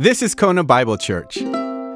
[0.00, 1.34] This is Kona Bible Church.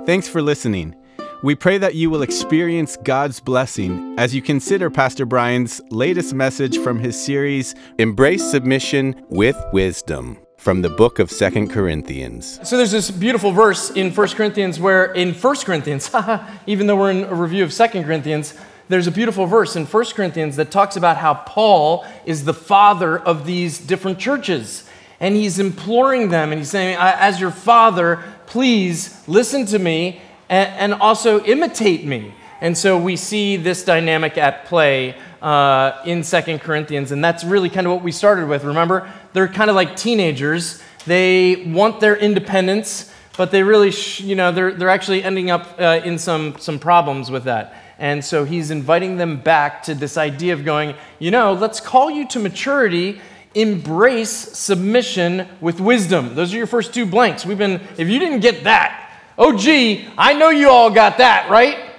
[0.05, 0.95] Thanks for listening.
[1.43, 6.77] We pray that you will experience God's blessing as you consider Pastor Brian's latest message
[6.77, 12.61] from his series, Embrace Submission with Wisdom, from the book of Second Corinthians.
[12.63, 16.11] So there's this beautiful verse in 1 Corinthians where, in 1 Corinthians,
[16.67, 18.53] even though we're in a review of 2 Corinthians,
[18.91, 23.19] there's a beautiful verse in 1 Corinthians that talks about how Paul is the father
[23.19, 24.87] of these different churches.
[25.25, 30.93] And he's imploring them and he's saying, As your father, please listen to me and,
[30.93, 32.35] and also imitate me.
[32.61, 37.71] And so we see this dynamic at play uh, in Second Corinthians, and that's really
[37.71, 38.65] kind of what we started with.
[38.65, 40.83] Remember, they're kind of like teenagers.
[41.07, 45.81] They want their independence, but they really, sh- you know, they're, they're actually ending up
[45.81, 47.75] uh, in some, some problems with that.
[47.99, 52.11] And so he's inviting them back to this idea of going, you know, let's call
[52.11, 53.23] you to maturity
[53.55, 56.35] embrace submission with wisdom.
[56.35, 57.47] Those are your first two blanks.
[57.47, 59.05] We've been, if you didn't get that,
[59.37, 61.91] Oh, gee, I know you all got that, right?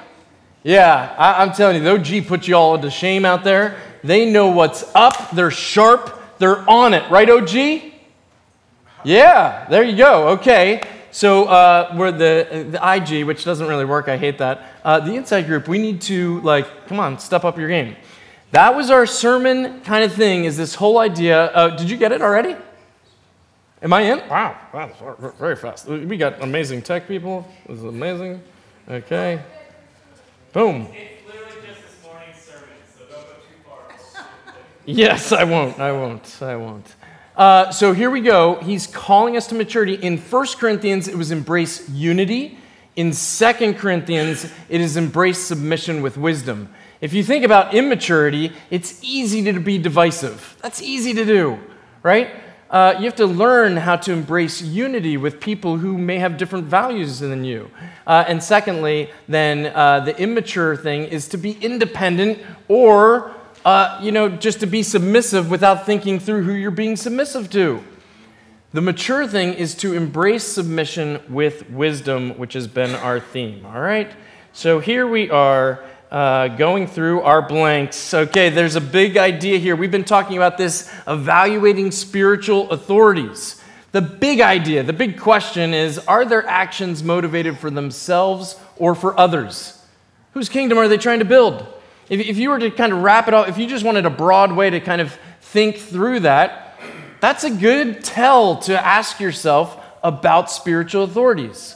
[0.63, 3.77] Yeah, I, am telling you, the OG put you all to shame out there.
[4.03, 7.91] They know what's up, they're sharp, they're on it, right, OG?
[9.03, 10.29] Yeah, there you go.
[10.29, 10.87] Okay.
[11.11, 14.07] So uh, we're the, the IG, which doesn't really work.
[14.07, 14.63] I hate that.
[14.83, 17.95] Uh, the inside group, we need to, like, come on, step up your game.
[18.55, 21.47] That was our sermon kind of thing, is this whole idea.
[21.47, 22.55] Uh, did you get it already?
[23.81, 24.19] Am I in?
[24.29, 25.87] Wow, wow, very fast.
[25.87, 27.45] We got amazing tech people.
[27.67, 28.41] This is amazing.
[28.87, 29.43] Okay.
[30.53, 30.87] Boom.
[34.85, 35.77] Yes, I won't.
[35.77, 36.41] I won't.
[36.41, 36.95] I won't.
[37.35, 38.55] Uh, so here we go.
[38.61, 39.95] He's calling us to maturity.
[39.95, 42.57] In 1 Corinthians, it was embrace unity.
[42.95, 46.69] In 2 Corinthians, it is embrace submission with wisdom.
[47.05, 50.57] If you think about immaturity, it's easy to be divisive.
[50.61, 51.59] That's easy to do,
[52.03, 52.29] right?
[52.69, 56.65] uh, you have to learn how to embrace unity with people who may have different
[56.65, 57.69] values than you.
[58.07, 63.33] Uh, and secondly, then uh, the immature thing is to be independent or,
[63.63, 67.83] uh, you know, just to be submissive without thinking through who you're being submissive to.
[68.73, 73.65] The mature thing is to embrace submission with wisdom, which has been our theme.
[73.65, 74.11] All right?
[74.51, 75.83] So here we are
[76.15, 78.13] uh, going through our blanks.
[78.13, 79.75] Okay, there's a big idea here.
[79.75, 83.61] We've been talking about this evaluating spiritual authorities.
[83.91, 89.19] The big idea, the big question is are their actions motivated for themselves or for
[89.19, 89.77] others?
[90.33, 91.67] Whose kingdom are they trying to build?
[92.07, 94.09] If, if you were to kind of wrap it up, if you just wanted a
[94.09, 96.79] broad way to kind of think through that,
[97.19, 101.75] that's a good tell to ask yourself about spiritual authorities.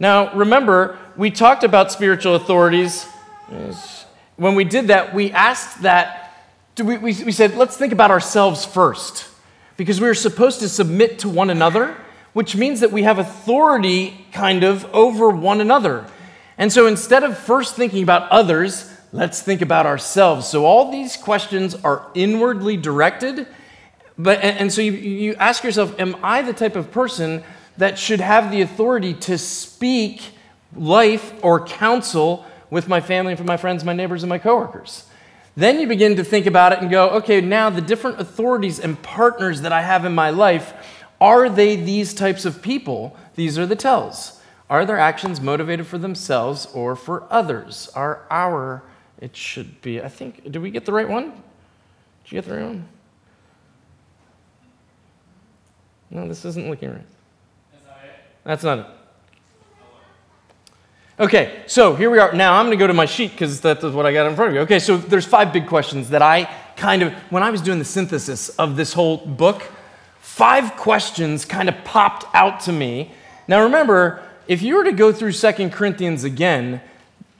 [0.00, 3.06] Now, remember, we talked about spiritual authorities
[4.36, 6.32] when we did that, we asked that,
[6.78, 9.28] we, we, we said, let's think about ourselves first.
[9.76, 11.96] Because we are supposed to submit to one another,
[12.32, 16.06] which means that we have authority kind of over one another.
[16.56, 20.48] And so instead of first thinking about others, let's think about ourselves.
[20.48, 23.46] So all these questions are inwardly directed.
[24.18, 27.44] But, and so you, you ask yourself, am I the type of person
[27.76, 30.22] that should have the authority to speak
[30.76, 35.06] life or counsel with my family and my friends, my neighbors, and my coworkers.
[35.56, 39.02] Then you begin to think about it and go, okay, now the different authorities and
[39.02, 40.72] partners that I have in my life,
[41.20, 43.16] are they these types of people?
[43.34, 44.40] These are the tells.
[44.70, 47.88] Are their actions motivated for themselves or for others?
[47.94, 48.82] Are our,
[49.20, 51.30] it should be, I think, did we get the right one?
[52.24, 52.88] Did you get the right one?
[56.10, 57.06] No, this isn't looking right.
[58.44, 58.86] That's not it.
[61.20, 62.32] Okay, so here we are.
[62.32, 64.50] Now I'm going to go to my sheet because that's what I got in front
[64.50, 64.60] of you.
[64.60, 66.44] Okay, so there's five big questions that I
[66.76, 69.64] kind of, when I was doing the synthesis of this whole book,
[70.20, 73.10] five questions kind of popped out to me.
[73.48, 76.80] Now remember, if you were to go through Second Corinthians again,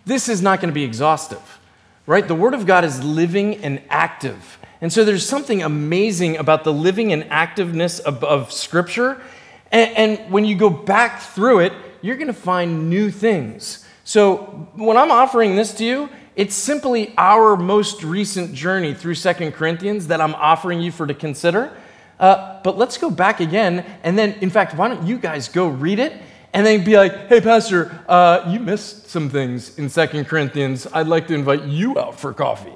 [0.05, 1.61] this is not going to be exhaustive,
[2.05, 2.27] right?
[2.27, 4.59] The Word of God is living and active.
[4.81, 9.23] And so there's something amazing about the living and activeness of, of Scripture.
[9.71, 13.87] And, and when you go back through it, you're going to find new things.
[14.05, 19.53] So when I'm offering this to you, it's simply our most recent journey through Second
[19.53, 21.77] Corinthians that I'm offering you for to consider.
[22.19, 25.69] Uh, but let's go back again, and then, in fact, why don't you guys go
[25.69, 26.13] read it
[26.53, 30.87] and then be like, hey, Pastor, uh, you missed some things in Second Corinthians.
[30.93, 32.73] I'd like to invite you out for coffee.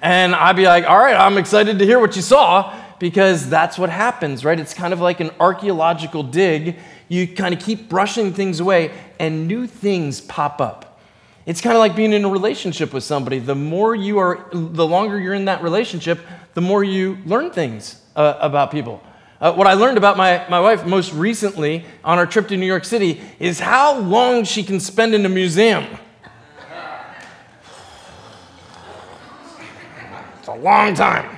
[0.00, 3.78] And I'd be like, all right, I'm excited to hear what you saw because that's
[3.78, 4.58] what happens, right?
[4.58, 6.76] It's kind of like an archaeological dig
[7.08, 11.00] you kind of keep brushing things away, and new things pop up.
[11.46, 13.38] It's kind of like being in a relationship with somebody.
[13.38, 16.18] The more you are, the longer you're in that relationship,
[16.54, 19.00] the more you learn things uh, about people.
[19.40, 22.66] Uh, what I learned about my, my wife most recently on our trip to New
[22.66, 25.84] York City is how long she can spend in a museum.
[30.38, 31.36] It's a long time.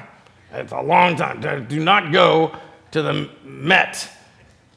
[0.52, 1.66] It's a long time.
[1.66, 2.56] Do not go
[2.92, 4.08] to the Met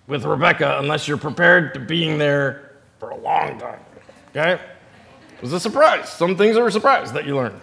[0.07, 3.79] with Rebecca unless you're prepared to being there for a long time.
[4.29, 4.53] Okay?
[4.53, 6.09] It was a surprise.
[6.09, 7.59] Some things are a surprise that you learn.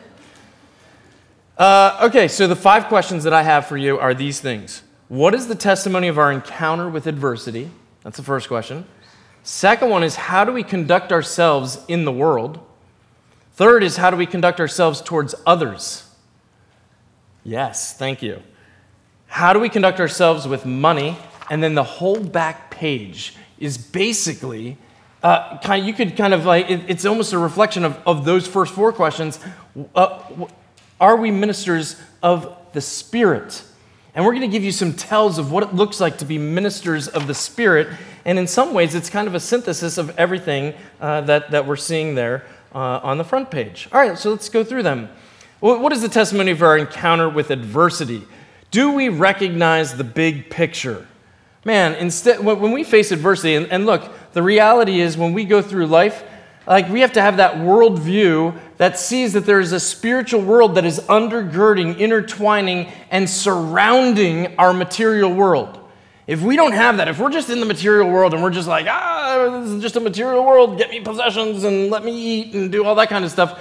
[1.56, 4.82] Uh, okay, so the five questions that I have for you are these things.
[5.08, 7.70] What is the testimony of our encounter with adversity?
[8.02, 8.84] That's the first question.
[9.42, 12.60] Second one is how do we conduct ourselves in the world?
[13.54, 16.08] Third is how do we conduct ourselves towards others?
[17.42, 18.42] Yes, thank you.
[19.26, 21.16] How do we conduct ourselves with money?
[21.50, 24.76] And then the whole back page is basically
[25.22, 28.24] uh, kind of, you could kind of like, it, it's almost a reflection of, of
[28.24, 29.40] those first four questions.
[29.94, 30.20] Uh,
[31.00, 33.62] are we ministers of the Spirit?
[34.14, 36.38] And we're going to give you some tells of what it looks like to be
[36.38, 37.88] ministers of the Spirit.
[38.24, 41.76] And in some ways, it's kind of a synthesis of everything uh, that, that we're
[41.76, 42.44] seeing there
[42.74, 43.88] uh, on the front page.
[43.92, 45.08] All right, so let's go through them.
[45.60, 48.22] What is the testimony of our encounter with adversity?
[48.70, 51.06] Do we recognize the big picture?
[51.64, 55.60] Man, instead, when we face adversity, and, and look, the reality is when we go
[55.60, 56.22] through life,
[56.66, 60.74] like we have to have that worldview that sees that there is a spiritual world
[60.74, 65.80] that is undergirding, intertwining, and surrounding our material world.
[66.26, 68.68] If we don't have that, if we're just in the material world and we're just
[68.68, 72.54] like, ah, this is just a material world, get me possessions and let me eat
[72.54, 73.58] and do all that kind of stuff,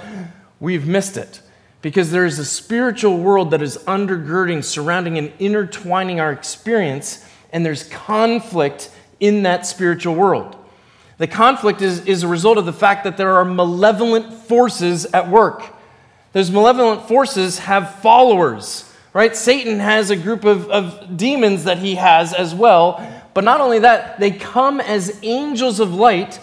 [0.60, 1.40] we've missed it.
[1.80, 7.64] Because there is a spiritual world that is undergirding, surrounding, and intertwining our experience, and
[7.64, 8.90] there's conflict
[9.20, 10.56] in that spiritual world.
[11.18, 15.28] The conflict is, is a result of the fact that there are malevolent forces at
[15.28, 15.64] work.
[16.32, 19.34] Those malevolent forces have followers, right?
[19.34, 23.04] Satan has a group of, of demons that he has as well.
[23.34, 26.38] But not only that, they come as angels of light.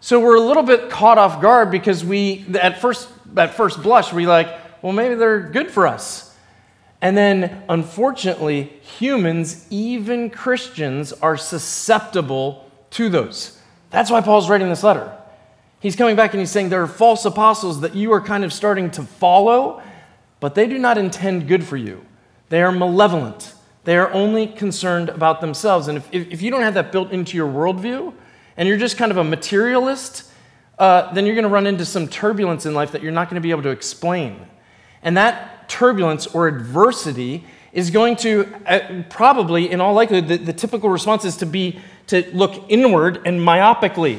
[0.00, 4.12] So we're a little bit caught off guard because we, at first, at first blush,
[4.12, 4.48] we're like,
[4.82, 6.27] well, maybe they're good for us.
[7.00, 13.60] And then, unfortunately, humans, even Christians, are susceptible to those.
[13.90, 15.14] That's why Paul's writing this letter.
[15.80, 18.52] He's coming back and he's saying there are false apostles that you are kind of
[18.52, 19.80] starting to follow,
[20.40, 22.04] but they do not intend good for you.
[22.48, 23.54] They are malevolent.
[23.84, 25.86] They are only concerned about themselves.
[25.86, 28.12] And if, if you don't have that built into your worldview,
[28.58, 30.24] and you're just kind of a materialist,
[30.80, 33.36] uh, then you're going to run into some turbulence in life that you're not going
[33.36, 34.46] to be able to explain.
[35.00, 40.52] And that turbulence or adversity is going to uh, probably, in all likelihood, the, the
[40.52, 41.78] typical response is to be
[42.08, 44.18] to look inward and myopically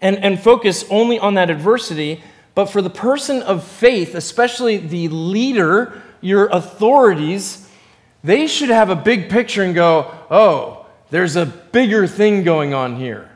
[0.00, 2.22] and, and focus only on that adversity.
[2.54, 7.68] But for the person of faith, especially the leader, your authorities,
[8.24, 12.96] they should have a big picture and go, oh, there's a bigger thing going on
[12.96, 13.30] here.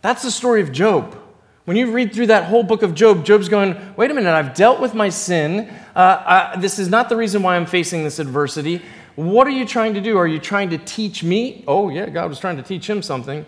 [0.00, 1.21] That's the story of Job.
[1.64, 4.52] When you read through that whole book of Job, Job's going, wait a minute, I've
[4.52, 5.72] dealt with my sin.
[5.94, 8.82] Uh, this is not the reason why I'm facing this adversity.
[9.14, 10.18] What are you trying to do?
[10.18, 11.62] Are you trying to teach me?
[11.68, 13.46] Oh, yeah, God was trying to teach him something.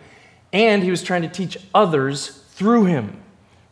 [0.53, 3.21] And he was trying to teach others through him,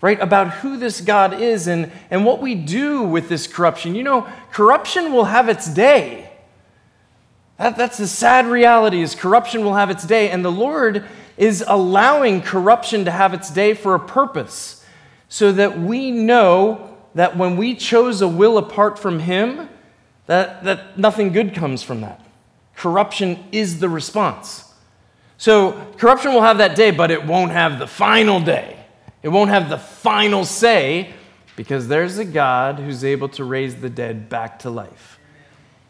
[0.00, 0.18] right?
[0.20, 3.94] About who this God is and, and what we do with this corruption.
[3.94, 6.32] You know, corruption will have its day.
[7.58, 10.30] That, that's the sad reality is corruption will have its day.
[10.30, 11.04] And the Lord
[11.36, 14.84] is allowing corruption to have its day for a purpose
[15.28, 19.68] so that we know that when we chose a will apart from him,
[20.26, 22.20] that, that nothing good comes from that.
[22.76, 24.72] Corruption is the response.
[25.36, 28.78] So, corruption will have that day, but it won't have the final day.
[29.22, 31.12] It won't have the final say
[31.56, 35.18] because there's a God who's able to raise the dead back to life.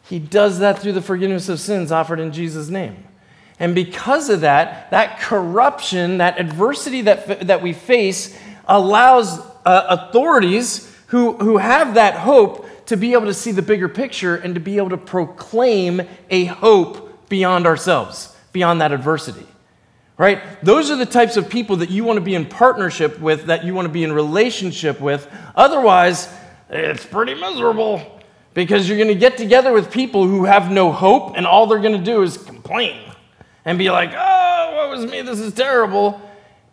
[0.04, 3.04] He does that through the forgiveness of sins offered in Jesus' name.
[3.62, 10.92] And because of that, that corruption, that adversity that, that we face, allows uh, authorities
[11.06, 14.60] who, who have that hope to be able to see the bigger picture and to
[14.60, 19.46] be able to proclaim a hope beyond ourselves, beyond that adversity.
[20.16, 20.42] Right?
[20.64, 23.64] Those are the types of people that you want to be in partnership with, that
[23.64, 25.32] you want to be in relationship with.
[25.54, 26.28] Otherwise,
[26.68, 28.20] it's pretty miserable
[28.54, 31.78] because you're going to get together with people who have no hope and all they're
[31.78, 33.11] going to do is complain
[33.64, 35.22] and be like, oh, what was me?
[35.22, 36.20] This is terrible.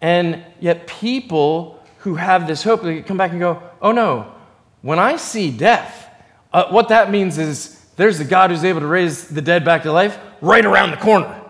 [0.01, 4.33] And yet, people who have this hope, they come back and go, oh no,
[4.81, 6.09] when I see death,
[6.53, 9.83] uh, what that means is there's a God who's able to raise the dead back
[9.83, 11.41] to life right around the corner,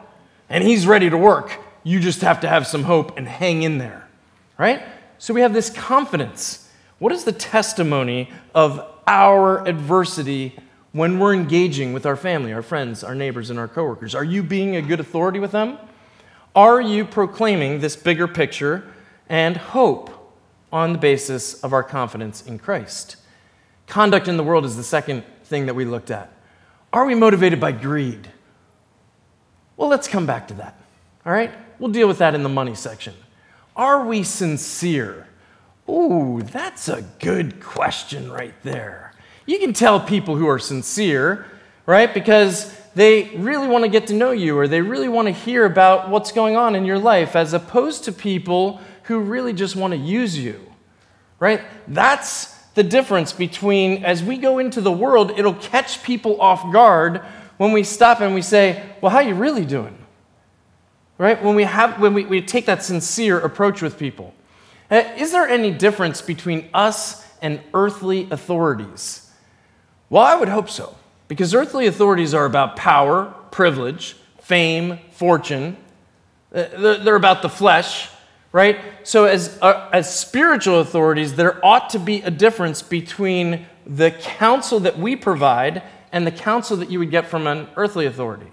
[0.49, 1.57] and He's ready to work.
[1.83, 4.07] You just have to have some hope and hang in there,
[4.57, 4.81] right?
[5.19, 6.69] So we have this confidence.
[6.97, 10.57] What is the testimony of our adversity
[10.91, 14.15] when we're engaging with our family, our friends, our neighbors, and our coworkers?
[14.15, 15.77] Are you being a good authority with them?
[16.55, 18.91] Are you proclaiming this bigger picture
[19.27, 20.35] and hope
[20.71, 23.17] on the basis of our confidence in Christ?
[23.87, 26.31] Conduct in the world is the second thing that we looked at.
[26.91, 28.27] Are we motivated by greed?
[29.77, 30.79] Well, let's come back to that.
[31.25, 31.51] All right?
[31.77, 33.13] We'll deal with that in the money section.
[33.75, 35.27] Are we sincere?
[35.87, 39.08] Ooh, that's a good question right there.
[39.49, 41.43] You can tell people who are sincere,
[41.87, 42.13] right?
[42.13, 45.65] Because they really want to get to know you or they really want to hear
[45.65, 49.89] about what's going on in your life, as opposed to people who really just want
[49.93, 50.71] to use you,
[51.39, 51.61] right?
[51.87, 57.23] That's the difference between as we go into the world, it'll catch people off guard
[57.57, 59.97] when we stop and we say, Well, how are you really doing?
[61.17, 61.43] Right?
[61.43, 64.31] When we, have, when we, we take that sincere approach with people.
[64.91, 69.25] Uh, is there any difference between us and earthly authorities?
[70.09, 70.95] Well, I would hope so,
[71.27, 75.77] because earthly authorities are about power, privilege, fame, fortune.
[76.53, 78.09] Uh, they're about the flesh,
[78.51, 78.79] right?
[79.03, 84.79] So, as, uh, as spiritual authorities, there ought to be a difference between the counsel
[84.79, 88.49] that we provide and the counsel that you would get from an earthly authority.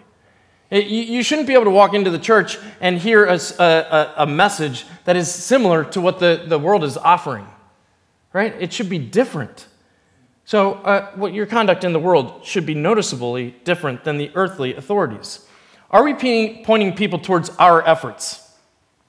[0.71, 4.85] You shouldn't be able to walk into the church and hear a, a, a, message
[5.05, 7.47] that is similar to what the, the world is offering,
[8.33, 8.53] right?
[8.59, 9.69] It should be different.
[10.47, 14.75] So, uh, what your conduct in the world should be noticeably different than the earthly
[14.75, 15.47] authorities.
[15.91, 16.15] Are we
[16.65, 18.51] pointing people towards our efforts?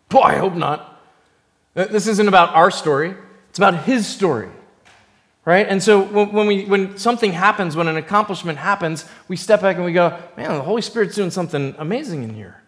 [0.09, 1.01] Boy, I hope not.
[1.75, 3.15] Uh, this isn't about our story,
[3.49, 4.49] it's about his story
[5.47, 5.65] right?
[5.69, 9.85] And so when, we, when something happens, when an accomplishment happens, we step back and
[9.85, 12.61] we go, man, the Holy Spirit's doing something amazing in here.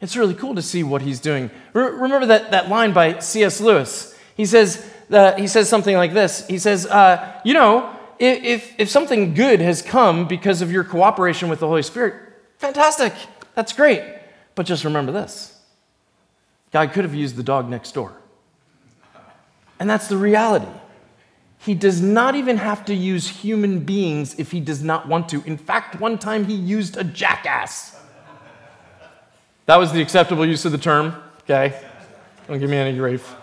[0.00, 1.50] It's really cool to see what he's doing.
[1.72, 3.60] remember that, that line by C.S.
[3.60, 4.16] Lewis?
[4.36, 7.93] He says, uh, he says something like this He says, uh, You know,
[8.26, 12.14] if, if something good has come because of your cooperation with the Holy Spirit,
[12.58, 13.12] fantastic.
[13.54, 14.02] That's great.
[14.54, 15.60] But just remember this
[16.70, 18.12] God could have used the dog next door.
[19.78, 20.70] And that's the reality.
[21.58, 25.42] He does not even have to use human beings if he does not want to.
[25.44, 27.98] In fact, one time he used a jackass.
[29.66, 31.80] That was the acceptable use of the term, okay?
[32.46, 33.34] Don't give me any grief.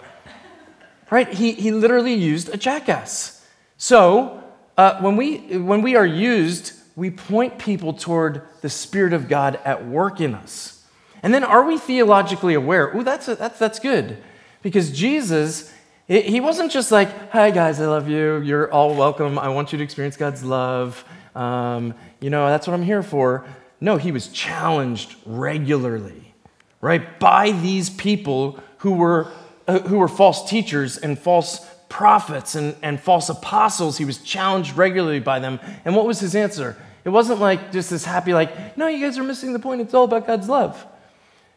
[1.10, 1.28] Right?
[1.28, 3.46] He, he literally used a jackass.
[3.78, 4.41] So,
[4.78, 9.60] uh, when, we, when we are used, we point people toward the Spirit of God
[9.66, 10.86] at work in us.
[11.24, 12.96] And then, are we theologically aware?
[12.96, 14.18] Ooh, that's, a, that's, that's good.
[14.62, 15.72] Because Jesus
[16.12, 18.42] he wasn't just like, hi guys, I love you.
[18.42, 19.40] You're all welcome.
[19.40, 21.06] I want you to experience God's love.
[21.36, 23.46] Um, you know, that's what I'm here for.
[23.80, 26.34] No, he was challenged regularly,
[26.82, 29.32] right, by these people who were,
[29.70, 33.98] uh, who were false teachers and false prophets and, and false apostles.
[33.98, 35.60] He was challenged regularly by them.
[35.86, 36.76] And what was his answer?
[37.06, 39.82] It wasn't like just this happy, like, no, you guys are missing the point.
[39.82, 40.86] It's all about God's love.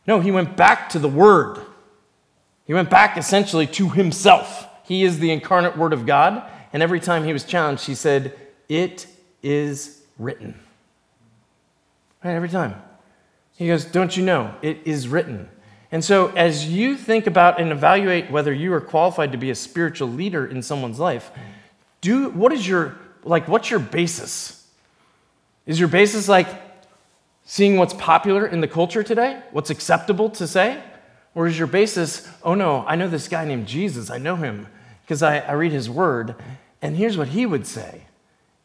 [0.06, 1.64] No, he went back to the word
[2.66, 4.66] he went back essentially to himself.
[4.84, 6.42] He is the incarnate Word of God.
[6.72, 8.36] And every time he was challenged, he said,
[8.68, 9.06] It
[9.42, 10.58] is written.
[12.24, 12.82] Right, every time.
[13.56, 14.54] He goes, Don't you know?
[14.62, 15.48] It is written.
[15.94, 19.54] And so, as you think about and evaluate whether you are qualified to be a
[19.54, 21.30] spiritual leader in someone's life,
[22.00, 24.66] do what is your like what's your basis?
[25.66, 26.48] Is your basis like
[27.44, 29.40] seeing what's popular in the culture today?
[29.52, 30.82] What's acceptable to say?
[31.32, 34.66] Or is your basis, oh no, I know this guy named Jesus, I know him
[35.02, 36.34] because I, I read his word,
[36.82, 38.02] and here's what he would say,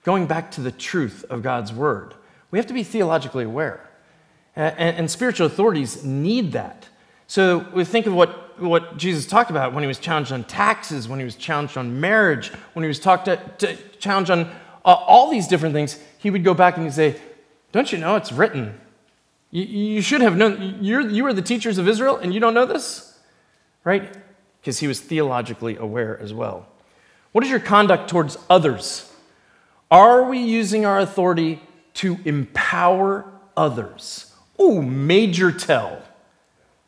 [0.04, 2.16] going back to the truth of God's word.
[2.50, 3.88] We have to be theologically aware.
[4.56, 6.90] And, and, spiritual authorities need that.
[7.30, 11.08] So we think of what, what Jesus talked about when he was challenged on taxes,
[11.08, 14.48] when he was challenged on marriage, when he was talked to, to challenged on
[14.84, 16.00] uh, all these different things.
[16.18, 17.22] He would go back and he'd say,
[17.72, 18.82] Don't you know it's written?
[19.52, 20.80] You, you should have known.
[20.82, 23.16] You're, you are the teachers of Israel and you don't know this?
[23.84, 24.12] Right?
[24.60, 26.68] Because he was theologically aware as well.
[27.32, 29.08] What is your conduct towards others?
[29.92, 31.62] Are we using our authority
[31.96, 34.34] to empower others?
[34.58, 36.02] Oh, major tell.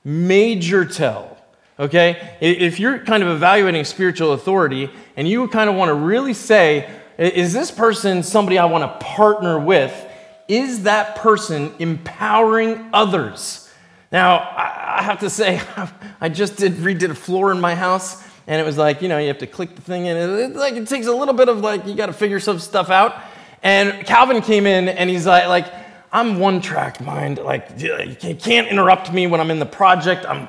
[0.03, 1.37] Major tell.
[1.79, 2.37] Okay?
[2.41, 6.89] If you're kind of evaluating spiritual authority and you kind of want to really say,
[7.17, 10.07] is this person somebody I want to partner with?
[10.51, 13.69] is that person empowering others?
[14.11, 15.61] Now, I have to say,
[16.21, 19.17] I just did redid a floor in my house, and it was like, you know,
[19.17, 20.17] you have to click the thing in.
[20.17, 22.89] It, like it takes a little bit of like you got to figure some stuff
[22.89, 23.15] out.
[23.63, 25.71] And Calvin came in, and he's like, like
[26.11, 27.37] I'm one track mind.
[27.39, 30.25] Like you can't interrupt me when I'm in the project.
[30.25, 30.47] I'm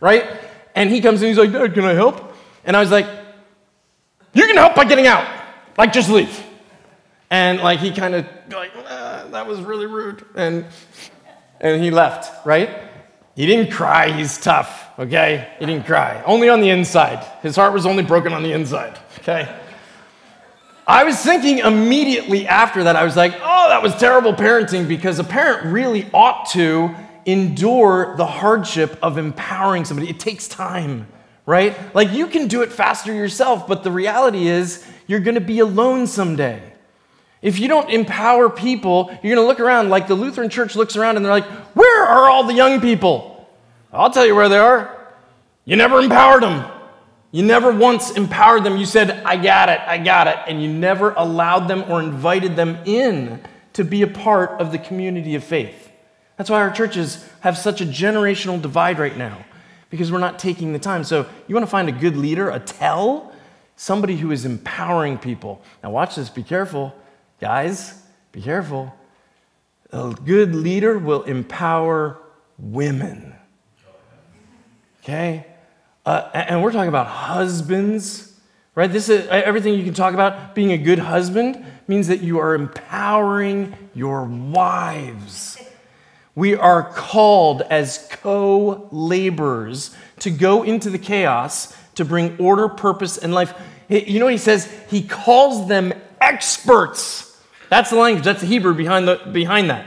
[0.00, 0.26] right.
[0.74, 2.34] And he comes in, he's like, Dad, can I help?
[2.64, 3.06] And I was like,
[4.34, 5.26] you can help by getting out.
[5.78, 6.44] Like just leave.
[7.30, 10.24] And like he kind of like, ah, that was really rude.
[10.34, 10.66] And
[11.60, 12.70] and he left, right?
[13.34, 15.48] He didn't cry, he's tough, okay?
[15.58, 16.22] He didn't cry.
[16.24, 17.22] Only on the inside.
[17.42, 19.54] His heart was only broken on the inside, okay?
[20.86, 25.18] I was thinking immediately after that, I was like, oh, that was terrible parenting because
[25.18, 30.08] a parent really ought to endure the hardship of empowering somebody.
[30.08, 31.08] It takes time,
[31.44, 31.76] right?
[31.94, 36.06] Like you can do it faster yourself, but the reality is you're gonna be alone
[36.06, 36.62] someday.
[37.42, 40.96] If you don't empower people, you're going to look around like the Lutheran church looks
[40.96, 43.48] around and they're like, Where are all the young people?
[43.92, 45.14] I'll tell you where they are.
[45.64, 46.64] You never empowered them.
[47.36, 48.78] You never once empowered them.
[48.78, 50.38] You said, I got it, I got it.
[50.46, 53.42] And you never allowed them or invited them in
[53.74, 55.90] to be a part of the community of faith.
[56.38, 59.44] That's why our churches have such a generational divide right now,
[59.90, 61.04] because we're not taking the time.
[61.04, 63.34] So, you want to find a good leader, a tell,
[63.76, 65.60] somebody who is empowering people.
[65.82, 66.94] Now, watch this, be careful.
[67.38, 68.02] Guys,
[68.32, 68.94] be careful.
[69.92, 72.16] A good leader will empower
[72.58, 73.34] women.
[75.02, 75.44] Okay?
[76.06, 78.32] Uh, and we're talking about husbands,
[78.76, 78.90] right?
[78.90, 80.54] This is everything you can talk about.
[80.54, 85.58] Being a good husband means that you are empowering your wives.
[86.36, 93.18] We are called as co laborers to go into the chaos to bring order, purpose,
[93.18, 93.52] and life.
[93.88, 94.72] You know he says?
[94.88, 97.42] He calls them experts.
[97.68, 99.86] That's the language, that's the Hebrew behind, the, behind that,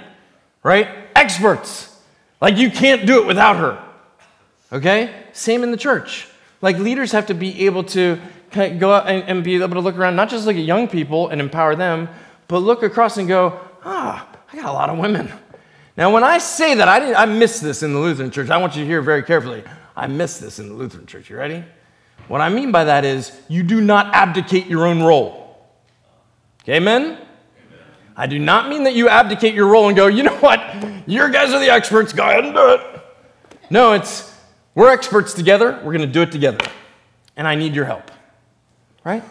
[0.63, 0.89] right?
[1.15, 1.97] Experts.
[2.41, 3.85] Like you can't do it without her.
[4.71, 5.13] Okay?
[5.33, 6.27] Same in the church.
[6.61, 8.19] Like leaders have to be able to
[8.51, 11.29] go out and, and be able to look around, not just look at young people
[11.29, 12.09] and empower them,
[12.47, 15.31] but look across and go, ah, I got a lot of women.
[15.95, 18.49] Now, when I say that, I, didn't, I missed this in the Lutheran church.
[18.49, 19.63] I want you to hear very carefully.
[19.95, 21.29] I missed this in the Lutheran church.
[21.29, 21.63] You ready?
[22.29, 25.57] What I mean by that is you do not abdicate your own role.
[26.63, 27.17] Okay, men?
[28.15, 30.61] I do not mean that you abdicate your role and go, you know what,
[31.07, 32.81] your guys are the experts, go ahead and do it.
[33.69, 34.35] No, it's
[34.75, 36.59] we're experts together, we're going to do it together.
[37.35, 38.11] And I need your help.
[39.03, 39.23] Right?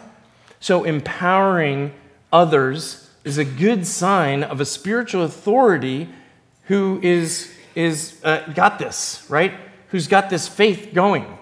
[0.59, 1.93] So empowering
[2.33, 6.09] others is a good sign of a spiritual authority
[6.63, 9.53] who is, is uh, got this, right?
[9.89, 11.37] Who's got this faith going.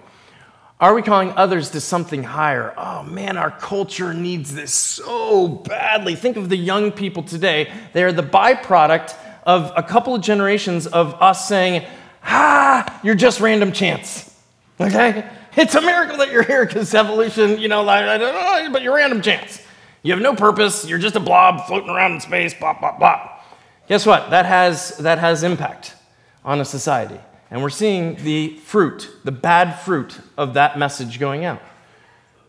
[0.80, 2.72] Are we calling others to something higher?
[2.76, 6.14] Oh man, our culture needs this so badly.
[6.14, 7.72] Think of the young people today.
[7.92, 11.84] They are the byproduct of a couple of generations of us saying,
[12.22, 14.34] ah, you're just random chance.
[14.80, 15.28] Okay?
[15.56, 18.82] It's a miracle that you're here because evolution, you know, like, I don't know, but
[18.82, 19.60] you're random chance.
[20.02, 20.86] You have no purpose.
[20.86, 23.40] You're just a blob floating around in space, blah, blah, blah.
[23.88, 24.30] Guess what?
[24.30, 25.96] That has, that has impact
[26.44, 27.18] on a society.
[27.50, 31.62] And we're seeing the fruit, the bad fruit of that message going out.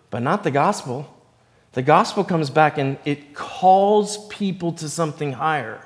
[0.10, 1.16] But not the gospel.
[1.74, 5.82] The gospel comes back and it calls people to something higher.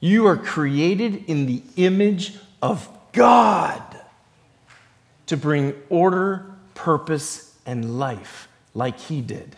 [0.00, 3.82] You are created in the image of God
[5.26, 9.56] to bring order, purpose, and life like He did.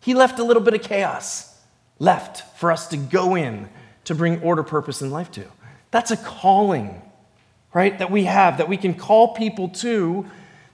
[0.00, 1.60] He left a little bit of chaos
[1.98, 3.68] left for us to go in
[4.04, 5.44] to bring order, purpose, and life to.
[5.90, 7.02] That's a calling
[7.76, 10.24] right, that we have, that we can call people to,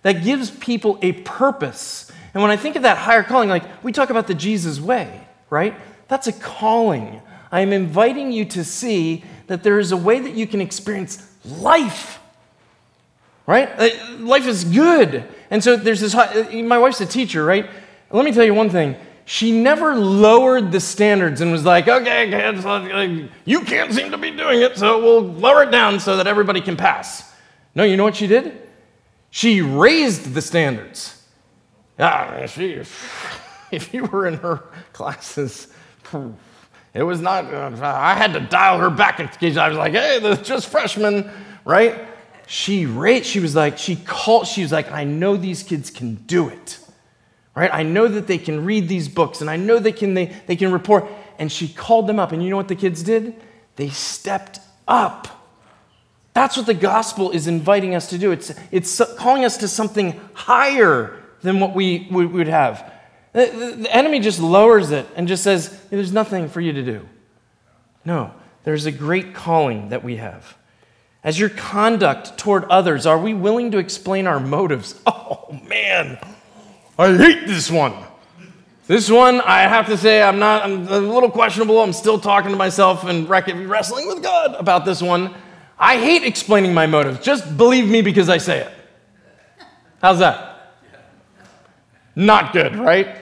[0.02, 2.12] that gives people a purpose.
[2.32, 5.26] And when I think of that higher calling, like we talk about the Jesus way,
[5.50, 5.74] right?
[6.06, 7.20] That's a calling.
[7.50, 11.28] I am inviting you to see that there is a way that you can experience
[11.44, 12.20] life,
[13.46, 13.68] right?
[13.78, 15.24] Uh, life is good.
[15.50, 17.68] And so there's this, my wife's a teacher, right?
[18.10, 22.28] Let me tell you one thing she never lowered the standards and was like, okay,
[22.28, 22.64] kids,
[23.44, 26.60] you can't seem to be doing it, so we'll lower it down so that everybody
[26.60, 27.32] can pass.
[27.74, 28.60] No, you know what she did?
[29.30, 31.22] She raised the standards.
[31.98, 32.72] Ah, she,
[33.70, 35.68] if you were in her classes,
[36.94, 40.36] it was not, uh, I had to dial her back I was like, hey, they're
[40.36, 41.30] just freshmen,
[41.64, 42.06] right?
[42.46, 46.16] She raised, she was like, she called, she was like, I know these kids can
[46.16, 46.78] do it
[47.54, 47.70] right?
[47.72, 50.56] I know that they can read these books and I know they can, they, they
[50.56, 51.06] can report.
[51.38, 52.32] And she called them up.
[52.32, 53.34] And you know what the kids did?
[53.76, 55.28] They stepped up.
[56.34, 58.32] That's what the gospel is inviting us to do.
[58.32, 62.90] It's, it's calling us to something higher than what we, we would have.
[63.32, 67.08] The, enemy just lowers it and just says, There's nothing for you to do.
[68.04, 68.32] No,
[68.64, 70.56] there's a great calling that we have.
[71.24, 75.00] As your conduct toward others, are we willing to explain our motives?
[75.34, 76.18] Oh, man.
[76.98, 77.94] I hate this one.
[78.86, 81.80] This one, I have to say, I'm not, I'm a little questionable.
[81.80, 85.34] I'm still talking to myself and wrestling with God about this one.
[85.78, 87.20] I hate explaining my motives.
[87.20, 88.72] Just believe me because I say it.
[90.02, 90.74] How's that?
[92.14, 93.21] Not good, right?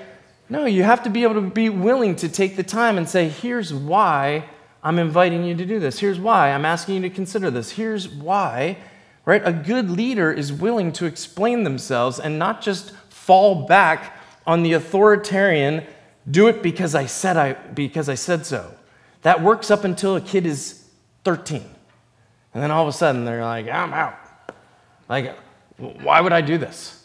[0.51, 3.29] No, you have to be able to be willing to take the time and say,
[3.29, 4.45] here's why
[4.83, 6.01] I'm inviting you to do this.
[6.01, 7.71] Here's why I'm asking you to consider this.
[7.71, 8.79] Here's why,
[9.25, 9.43] right?
[9.45, 14.73] A good leader is willing to explain themselves and not just fall back on the
[14.73, 15.85] authoritarian,
[16.29, 18.75] do it because I said I because I said so.
[19.23, 20.85] That works up until a kid is
[21.25, 21.65] 13.
[22.55, 24.17] And then all of a sudden they're like, I'm out.
[25.09, 25.37] Like,
[25.77, 27.00] why would I do this?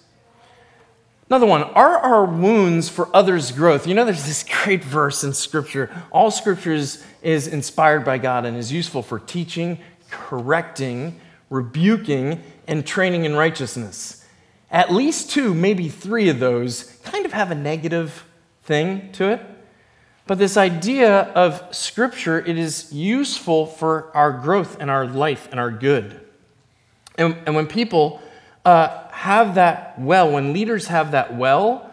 [1.28, 3.88] Another one, are our wounds for others' growth?
[3.88, 5.90] You know, there's this great verse in Scripture.
[6.12, 9.80] All Scripture is, is inspired by God and is useful for teaching,
[10.12, 14.24] correcting, rebuking, and training in righteousness.
[14.70, 18.24] At least two, maybe three of those kind of have a negative
[18.64, 19.42] thing to it.
[20.28, 25.60] But this idea of Scripture, it is useful for our growth and our life and
[25.60, 26.20] our good.
[27.18, 28.22] And, and when people
[28.64, 31.90] uh, have that well, when leaders have that well,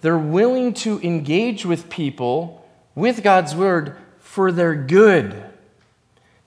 [0.00, 5.44] they're willing to engage with people with God's word for their good.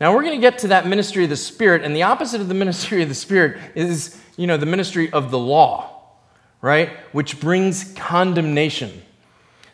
[0.01, 2.47] Now we're going to get to that ministry of the Spirit, and the opposite of
[2.47, 6.01] the ministry of the Spirit is, you know, the ministry of the law,
[6.61, 6.89] right?
[7.11, 9.03] Which brings condemnation.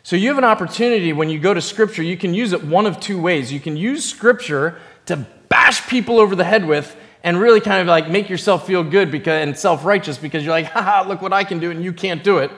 [0.02, 2.84] So you have an opportunity when you go to Scripture, you can use it one
[2.84, 3.50] of two ways.
[3.50, 5.16] You can use Scripture to
[5.48, 9.10] bash people over the head with and really kind of like make yourself feel good
[9.10, 11.92] because, and self righteous because you're like, haha, look what I can do and you
[11.92, 12.52] can't do it.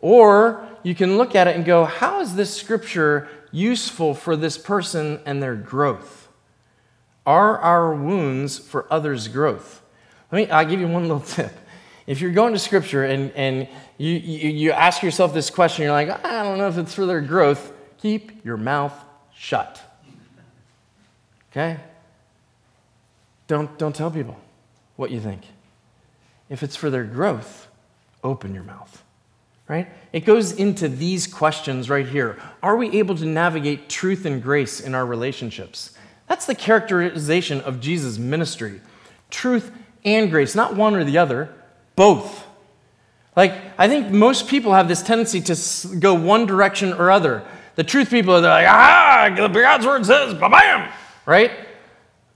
[0.00, 4.58] Or you can look at it and go, how is this scripture useful for this
[4.58, 6.28] person and their growth?
[7.24, 9.82] Are our wounds for others' growth?
[10.30, 11.52] Let me, I'll give you one little tip.
[12.06, 15.92] If you're going to scripture and, and you, you, you ask yourself this question, you're
[15.92, 18.94] like, I don't know if it's for their growth, keep your mouth
[19.34, 19.82] shut.
[21.50, 21.78] Okay?
[23.46, 24.38] Don't, don't tell people
[24.96, 25.42] what you think.
[26.48, 27.68] If it's for their growth,
[28.22, 29.02] open your mouth,
[29.68, 29.88] right?
[30.12, 32.38] It goes into these questions right here.
[32.62, 35.96] Are we able to navigate truth and grace in our relationships?
[36.28, 38.80] That's the characterization of Jesus' ministry
[39.28, 39.72] truth
[40.04, 41.52] and grace, not one or the other,
[41.96, 42.46] both.
[43.34, 47.44] Like, I think most people have this tendency to go one direction or other.
[47.74, 50.90] The truth people are like, ah, God's word says, ba bam,
[51.26, 51.50] right?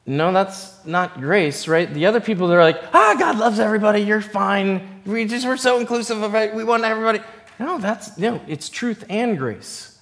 [0.05, 1.93] No, that's not grace, right?
[1.93, 4.01] The other people, they're like, ah, God loves everybody.
[4.01, 5.03] You're fine.
[5.07, 6.55] We just we're so inclusive of it.
[6.55, 7.21] We want everybody.
[7.59, 8.41] No, that's no.
[8.47, 9.99] It's truth and grace.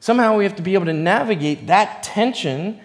[0.00, 2.80] Somehow we have to be able to navigate that tension,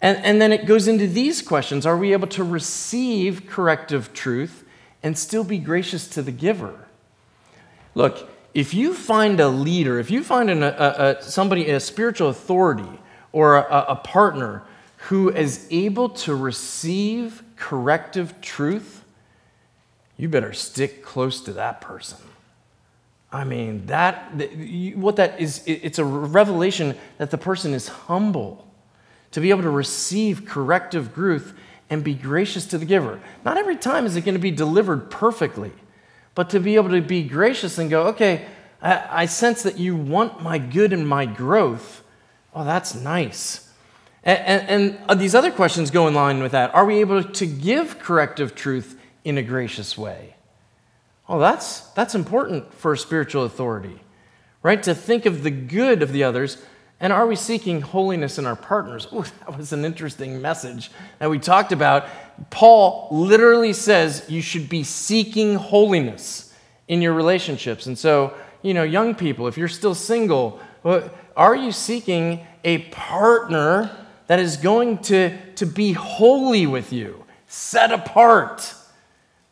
[0.00, 4.64] and, and then it goes into these questions: Are we able to receive corrective truth
[5.02, 6.86] and still be gracious to the giver?
[7.94, 12.28] Look, if you find a leader, if you find an, a, a, somebody, a spiritual
[12.28, 13.00] authority,
[13.32, 14.62] or a, a partner
[15.08, 19.04] who is able to receive corrective truth,
[20.16, 22.18] you better stick close to that person.
[23.32, 24.30] I mean, that
[24.94, 28.66] what that is it's a revelation that the person is humble
[29.32, 31.54] to be able to receive corrective truth
[31.90, 33.20] and be gracious to the giver.
[33.44, 35.72] Not every time is it going to be delivered perfectly,
[36.34, 38.46] but to be able to be gracious and go, okay,
[38.80, 42.04] I, I sense that you want my good and my growth.
[42.54, 43.71] Oh, that's nice.
[44.24, 46.74] And, and, uh, these other questions go in line with that.
[46.74, 50.36] Are we able to give corrective truth in a gracious way?
[51.28, 53.98] Oh, that's, that's important for spiritual authority,
[54.62, 54.82] right?
[54.82, 56.62] To think of the good of the others.
[57.00, 59.08] And are we seeking holiness in our partners?
[59.10, 62.06] Oh, that was an interesting message that we talked about.
[62.50, 66.54] Paul literally says you should be seeking holiness
[66.86, 67.86] in your relationships.
[67.86, 70.60] And so, you know, young people, if you're still single,
[71.36, 73.90] are you seeking a partner
[74.32, 78.72] that is going to, to be holy with you, set apart.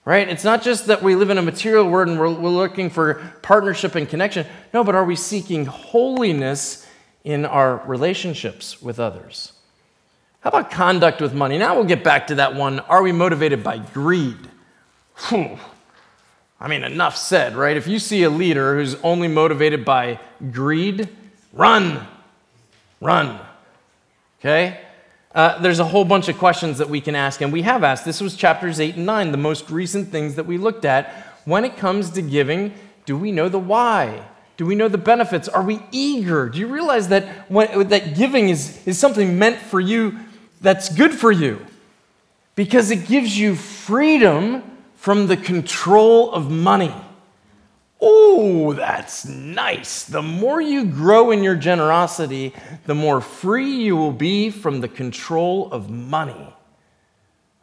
[0.07, 0.27] Right?
[0.27, 3.17] It's not just that we live in a material world and we're, we're looking for
[3.43, 4.47] partnership and connection.
[4.73, 6.87] No, but are we seeking holiness
[7.25, 9.53] in our relationships with others?
[10.41, 11.59] How about conduct with money?
[11.59, 12.81] Now we'll get back to that one.
[12.81, 14.39] Are we motivated by greed?
[15.29, 15.59] Whew.
[16.59, 17.77] I mean, enough said, right?
[17.77, 21.11] If you see a leader who's only motivated by greed,
[21.53, 22.07] run,
[22.99, 23.41] run.
[24.41, 24.81] Okay?
[25.35, 28.05] Uh, there's a whole bunch of questions that we can ask, and we have asked.
[28.05, 31.09] This was chapters 8 and 9, the most recent things that we looked at.
[31.45, 32.75] When it comes to giving,
[33.05, 34.27] do we know the why?
[34.57, 35.49] Do we know the benefits?
[35.49, 36.49] Are we eager?
[36.49, 40.19] Do you realize that, when, that giving is, is something meant for you
[40.61, 41.65] that's good for you?
[42.57, 44.63] Because it gives you freedom
[44.97, 46.95] from the control of money.
[48.33, 50.05] Oh, that's nice.
[50.05, 52.55] The more you grow in your generosity,
[52.87, 56.55] the more free you will be from the control of money.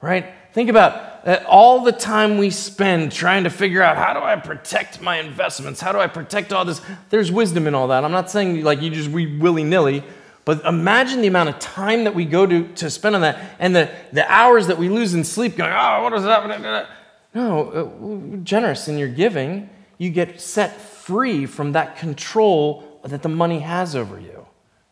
[0.01, 0.25] Right?
[0.51, 4.35] Think about that all the time we spend trying to figure out how do I
[4.35, 5.79] protect my investments?
[5.79, 6.81] How do I protect all this?
[7.09, 8.03] There's wisdom in all that.
[8.03, 10.03] I'm not saying like you just we willy nilly,
[10.43, 13.73] but imagine the amount of time that we go to, to spend on that and
[13.73, 16.89] the, the hours that we lose in sleep going, oh, what is that?
[17.33, 23.29] No, uh, generous in your giving, you get set free from that control that the
[23.29, 24.45] money has over you,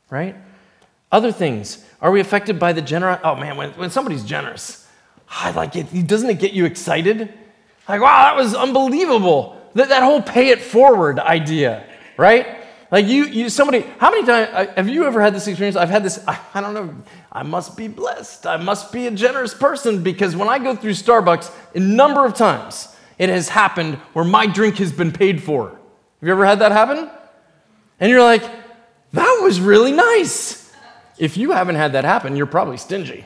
[0.09, 0.35] right?
[1.11, 3.19] Other things, are we affected by the generous?
[3.23, 4.87] Oh man, when, when somebody's generous,
[5.29, 6.07] I like it.
[6.07, 7.33] Doesn't it get you excited?
[7.87, 9.61] Like, wow, that was unbelievable.
[9.75, 11.85] That, that whole pay it forward idea,
[12.17, 12.65] right?
[12.91, 15.75] Like you, you, somebody, how many times uh, have you ever had this experience?
[15.75, 16.95] I've had this, I, I don't know,
[17.31, 18.45] I must be blessed.
[18.45, 22.35] I must be a generous person because when I go through Starbucks, a number of
[22.35, 25.69] times it has happened where my drink has been paid for.
[25.69, 25.79] Have
[26.21, 27.09] you ever had that happen?
[27.99, 28.43] And you're like,
[29.13, 30.71] that was really nice.
[31.17, 33.25] If you haven't had that happen, you're probably stingy.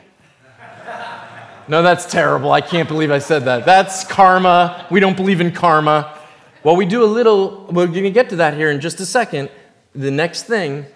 [1.68, 2.50] No, that's terrible.
[2.50, 3.64] I can't believe I said that.
[3.64, 4.86] That's karma.
[4.90, 6.18] We don't believe in karma.
[6.64, 9.06] Well, we do a little, we're going to get to that here in just a
[9.06, 9.50] second,
[9.94, 10.86] the next thing.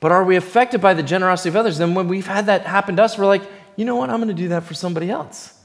[0.00, 1.78] But are we affected by the generosity of others?
[1.78, 3.42] Then when we've had that happen to us, we're like,
[3.76, 4.10] you know what?
[4.10, 5.58] I'm going to do that for somebody else.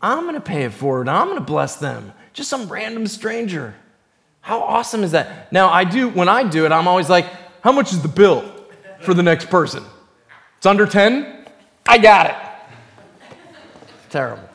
[0.00, 1.08] I'm going to pay it forward.
[1.08, 2.12] I'm going to bless them.
[2.32, 3.74] Just some random stranger.
[4.40, 5.52] How awesome is that?
[5.52, 7.26] Now, I do, when I do it, I'm always like,
[7.62, 8.44] how much is the bill
[9.00, 9.82] for the next person?
[10.58, 11.46] It's under 10?
[11.86, 12.36] I got it.
[14.10, 14.48] Terrible.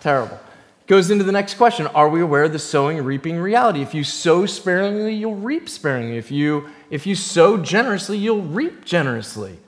[0.00, 0.38] Terrible.
[0.86, 3.80] Goes into the next question Are we aware of the sowing reaping reality?
[3.80, 6.16] If you sow sparingly, you'll reap sparingly.
[6.16, 9.58] If you, if you sow generously, you'll reap generously.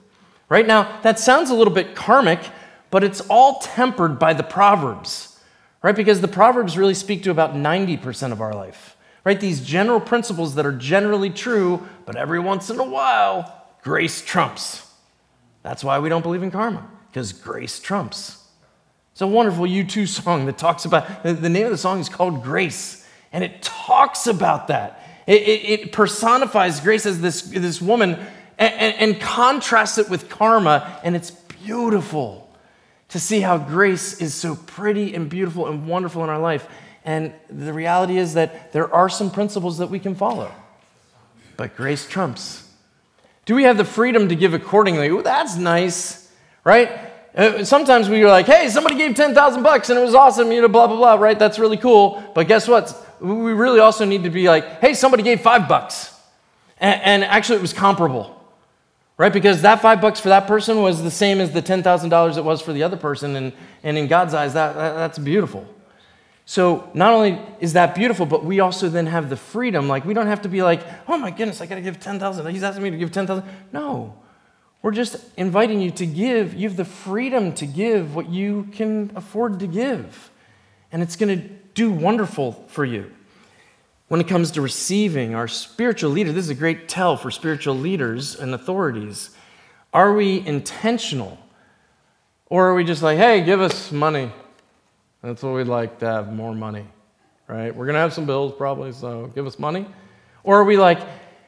[0.49, 2.39] Right now, that sounds a little bit karmic,
[2.93, 5.39] but it's all tempered by the Proverbs,
[5.81, 5.95] right?
[5.95, 9.39] Because the Proverbs really speak to about 90% of our life, right?
[9.39, 14.85] These general principles that are generally true, but every once in a while, grace trumps.
[15.63, 18.37] That's why we don't believe in karma, because grace trumps.
[19.13, 22.43] It's a wonderful U2 song that talks about, the name of the song is called
[22.43, 25.01] Grace, and it talks about that.
[25.25, 28.19] It, it, it personifies grace as this, this woman
[28.59, 32.42] and, and, and contrasts it with karma, and it's beautiful
[33.13, 36.67] to see how grace is so pretty and beautiful and wonderful in our life.
[37.05, 40.51] And the reality is that there are some principles that we can follow,
[41.55, 42.67] but grace trumps.
[43.45, 45.21] Do we have the freedom to give accordingly?
[45.21, 46.31] That's nice,
[46.63, 46.89] right?
[47.35, 50.61] Uh, sometimes we are like, hey, somebody gave 10,000 bucks and it was awesome, you
[50.61, 51.37] know, blah, blah, blah, right?
[51.37, 52.23] That's really cool.
[52.33, 52.95] But guess what?
[53.21, 56.19] We really also need to be like, hey, somebody gave five bucks.
[56.79, 58.42] And, and actually, it was comparable,
[59.17, 59.31] right?
[59.31, 62.61] Because that five bucks for that person was the same as the $10,000 it was
[62.61, 63.35] for the other person.
[63.35, 65.67] And, and in God's eyes, that, that, that's beautiful.
[66.45, 69.87] So not only is that beautiful, but we also then have the freedom.
[69.87, 72.45] Like, we don't have to be like, oh my goodness, I got to give 10,000.
[72.47, 73.43] He's asking me to give 10,000.
[73.71, 74.15] No.
[74.81, 76.53] We're just inviting you to give.
[76.53, 80.31] You have the freedom to give what you can afford to give.
[80.91, 83.11] And it's going to do wonderful for you.
[84.09, 87.75] When it comes to receiving our spiritual leader, this is a great tell for spiritual
[87.75, 89.31] leaders and authorities.
[89.93, 91.39] Are we intentional?
[92.47, 94.31] Or are we just like, hey, give us money?
[95.21, 96.85] That's what we'd like to have more money,
[97.47, 97.73] right?
[97.73, 99.87] We're going to have some bills probably, so give us money.
[100.43, 100.99] Or are we like,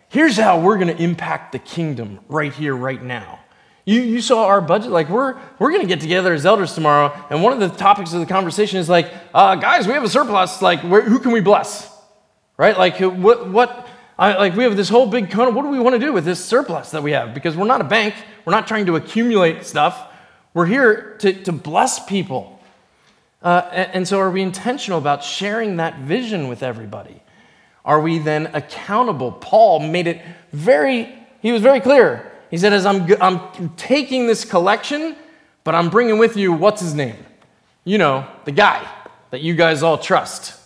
[0.07, 3.39] here's how we're going to impact the kingdom right here, right now.
[3.83, 4.91] You, you saw our budget.
[4.91, 8.13] Like, we're, we're going to get together as elders tomorrow, and one of the topics
[8.13, 10.61] of the conversation is like, uh, guys, we have a surplus.
[10.61, 11.94] Like, where, who can we bless?
[12.57, 12.77] Right?
[12.77, 13.87] Like, what, what
[14.17, 15.53] I, like, we have this whole big cone.
[15.53, 17.33] What do we want to do with this surplus that we have?
[17.33, 18.15] Because we're not a bank,
[18.45, 20.11] we're not trying to accumulate stuff.
[20.53, 22.61] We're here to, to bless people.
[23.41, 27.21] Uh, and, and so, are we intentional about sharing that vision with everybody?
[27.85, 29.31] are we then accountable?
[29.31, 32.31] Paul made it very, he was very clear.
[32.49, 35.15] He said, as I'm, I'm taking this collection,
[35.63, 37.17] but I'm bringing with you, what's his name?
[37.83, 38.87] You know, the guy
[39.29, 40.59] that you guys all trust,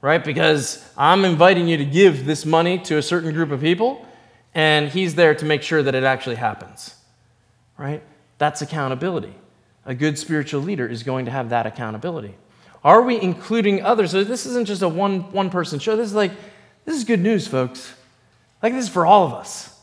[0.00, 0.24] right?
[0.24, 4.06] Because I'm inviting you to give this money to a certain group of people,
[4.54, 6.94] and he's there to make sure that it actually happens,
[7.76, 8.02] right?
[8.38, 9.34] That's accountability.
[9.84, 12.34] A good spiritual leader is going to have that accountability.
[12.84, 14.12] Are we including others?
[14.12, 15.96] So this isn't just a one, one person show.
[15.96, 16.32] This is like,
[16.84, 17.92] this is good news, folks.
[18.62, 19.76] Like this is for all of us,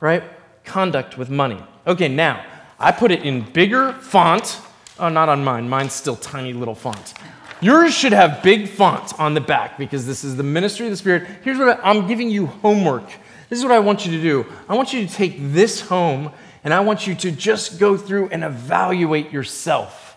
[0.00, 0.24] right?
[0.64, 1.62] Conduct with money.
[1.86, 2.44] Okay, now,
[2.78, 4.58] I put it in bigger font.
[4.98, 5.68] Oh, not on mine.
[5.68, 7.14] Mine's still tiny little font.
[7.60, 10.96] Yours should have big font on the back because this is the ministry of the
[10.96, 11.26] Spirit.
[11.42, 13.06] Here's what I, I'm giving you homework.
[13.48, 14.46] This is what I want you to do.
[14.68, 16.32] I want you to take this home
[16.64, 20.16] and I want you to just go through and evaluate yourself.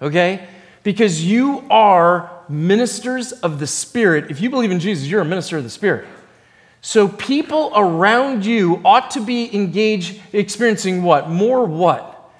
[0.00, 0.46] Okay?
[0.88, 4.30] because you are ministers of the Spirit.
[4.30, 6.06] If you believe in Jesus, you're a minister of the Spirit.
[6.80, 11.28] So people around you ought to be engaged, experiencing what?
[11.28, 12.32] More what?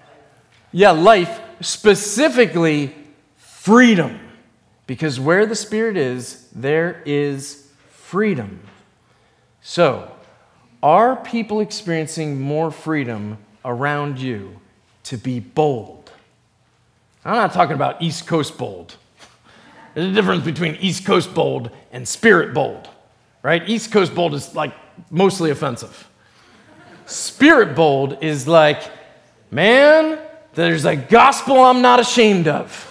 [0.72, 2.94] Yeah, life, specifically
[3.36, 4.18] freedom.
[4.88, 8.60] Because where the Spirit is, there is freedom.
[9.60, 10.10] So,
[10.82, 14.58] are people experiencing more freedom around you
[15.04, 16.10] to be bold?
[17.22, 18.96] I'm not talking about East Coast bold.
[19.94, 22.88] There's a difference between East Coast bold and spirit bold,
[23.42, 23.68] right?
[23.68, 24.72] East Coast bold is like
[25.10, 26.08] mostly offensive.
[27.04, 28.90] Spirit bold is like,
[29.50, 30.18] man,
[30.54, 32.87] there's a gospel I'm not ashamed of.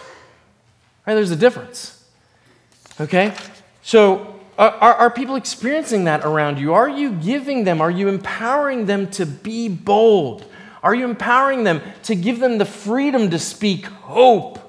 [1.08, 1.15] Right?
[1.15, 2.04] There's a difference.
[3.00, 3.34] Okay?
[3.82, 6.74] So, are, are, people experiencing that around you?
[6.74, 10.43] Are you giving them, are you empowering them to be bold?
[10.82, 14.60] Are you empowering them to give them the freedom to speak hope?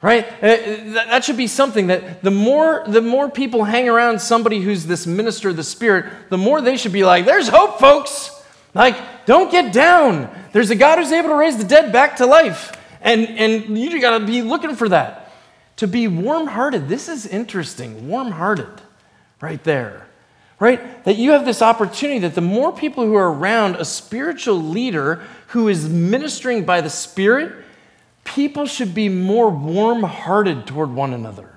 [0.00, 0.24] Right?
[0.40, 0.56] Uh,
[1.08, 5.04] that should be something that the more, the more people hang around somebody who's this
[5.04, 8.30] minister of the Spirit, the more they should be like, there's hope, folks.
[8.72, 8.96] Like,
[9.26, 10.30] don't get down.
[10.52, 12.72] There's a God who's able to raise the dead back to life.
[13.00, 15.25] And, and you got to be looking for that.
[15.76, 18.08] To be warm hearted, this is interesting.
[18.08, 18.80] Warm hearted,
[19.40, 20.06] right there.
[20.58, 21.04] Right?
[21.04, 25.22] That you have this opportunity that the more people who are around a spiritual leader
[25.48, 27.62] who is ministering by the Spirit,
[28.24, 31.56] people should be more warm hearted toward one another.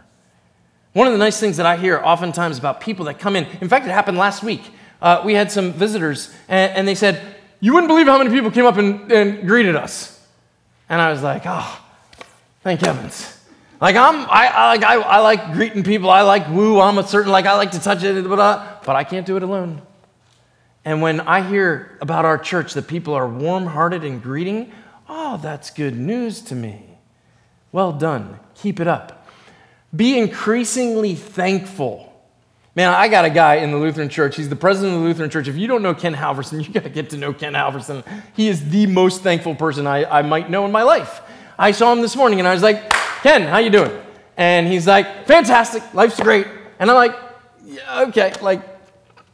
[0.92, 3.70] One of the nice things that I hear oftentimes about people that come in, in
[3.70, 4.64] fact, it happened last week.
[5.02, 7.22] Uh, we had some visitors, and, and, they said,
[7.62, 10.22] You wouldn't believe how many people came up and, and greeted us.
[10.90, 11.80] And I was like, Oh,
[12.64, 13.39] thank heavens.
[13.82, 16.10] Like I'm, I, I, like, I, I like greeting people.
[16.10, 16.82] I like woo.
[16.82, 19.38] I'm a certain like I like to touch it, but, uh, but I can't do
[19.38, 19.82] it alone.
[20.84, 24.72] And when I hear about our church that people are warm-hearted in greeting,
[25.08, 26.84] oh, that's good news to me.
[27.72, 28.40] Well done.
[28.56, 29.28] Keep it up.
[29.96, 32.06] Be increasingly thankful.
[32.76, 34.36] Man, I got a guy in the Lutheran Church.
[34.36, 35.48] He's the president of the Lutheran Church.
[35.48, 38.04] If you don't know Ken Halverson, you got to get to know Ken Halverson.
[38.36, 41.22] He is the most thankful person I, I might know in my life.
[41.58, 43.92] I saw him this morning and I was like, Ken, how you doing?
[44.38, 46.48] And he's like, fantastic, life's great.
[46.80, 47.16] And I'm like,
[47.66, 48.62] yeah, okay, like,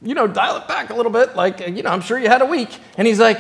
[0.02, 1.36] you know, dial it back a little bit.
[1.36, 2.80] Like, you know, I'm sure you had a week.
[2.98, 3.39] And he's like,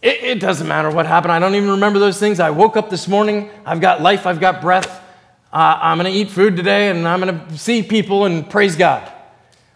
[0.00, 1.32] it, it doesn't matter what happened.
[1.32, 2.40] I don't even remember those things.
[2.40, 3.50] I woke up this morning.
[3.66, 4.26] I've got life.
[4.26, 5.02] I've got breath.
[5.52, 8.76] Uh, I'm going to eat food today and I'm going to see people and praise
[8.76, 9.10] God.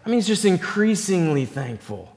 [0.04, 2.16] I mean, he's just increasingly thankful.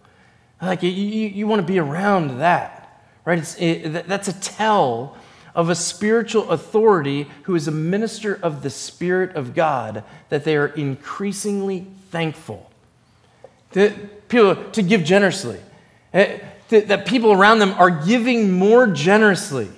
[0.62, 3.40] Like, you, you, you want to be around that, right?
[3.40, 5.18] It's, it, that's a tell
[5.54, 10.56] of a spiritual authority who is a minister of the Spirit of God, that they
[10.56, 12.72] are increasingly thankful.
[13.72, 15.60] That people to give generously.
[16.14, 19.70] Eh, that people around them are giving more generously.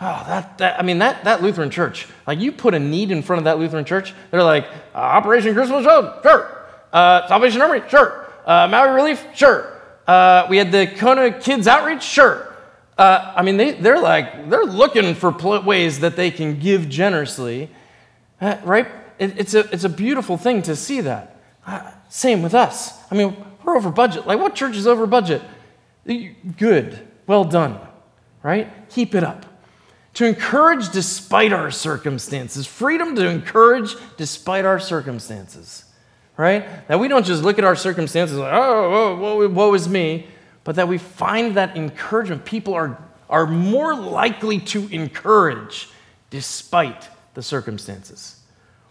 [0.00, 3.22] Oh, that, that, I mean, that, that Lutheran church, like you put a need in
[3.22, 6.66] front of that Lutheran church, they're like, uh, Operation Christmas Road, sure.
[6.92, 8.26] Uh, Salvation Army, sure.
[8.44, 9.80] Uh, Maui Relief, sure.
[10.06, 12.51] Uh, we had the Kona Kids Outreach, sure.
[12.98, 17.70] Uh, I mean, they, they're like, they're looking for ways that they can give generously,
[18.40, 18.86] uh, right?
[19.18, 21.40] It, it's, a, it's a beautiful thing to see that.
[21.66, 22.92] Uh, same with us.
[23.10, 24.26] I mean, we're over budget.
[24.26, 25.42] Like, what church is over budget?
[26.04, 27.08] Good.
[27.26, 27.78] Well done,
[28.42, 28.88] right?
[28.90, 29.46] Keep it up.
[30.14, 35.84] To encourage despite our circumstances, freedom to encourage despite our circumstances,
[36.36, 36.86] right?
[36.88, 40.26] That we don't just look at our circumstances like, oh, woe, woe is me,
[40.64, 42.44] but that we find that encouragement.
[42.44, 42.98] People are,
[43.28, 45.88] are more likely to encourage
[46.30, 48.40] despite the circumstances.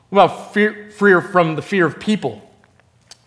[0.10, 2.41] What about fear, fear from the fear of people?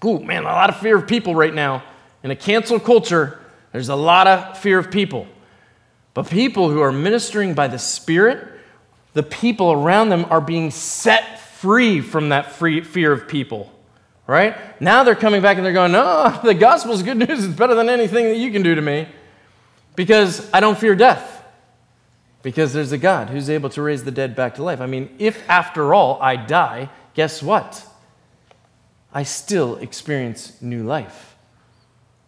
[0.04, 1.82] Ooh, man, a lot of fear of people right now.
[2.22, 3.38] In a cancel culture,
[3.72, 5.26] there's a lot of fear of people.
[6.12, 8.46] But people who are ministering by the Spirit,
[9.14, 13.73] the people around them are being set free from that free fear of people
[14.26, 14.56] right?
[14.80, 17.44] Now they're coming back and they're going, no, the gospel's good news.
[17.44, 19.08] It's better than anything that you can do to me
[19.96, 21.32] because I don't fear death.
[22.42, 24.80] Because there's a God who's able to raise the dead back to life.
[24.82, 27.86] I mean, if after all I die, guess what?
[29.14, 31.36] I still experience new life.